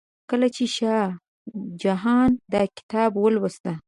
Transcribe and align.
کله 0.29 0.47
چې 0.55 0.63
شاه 0.77 1.07
جهان 1.81 2.29
دا 2.53 2.61
کتاب 2.77 3.11
ولوست. 3.17 3.65